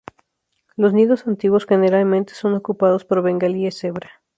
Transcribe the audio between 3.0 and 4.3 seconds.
por bengalíes cebra.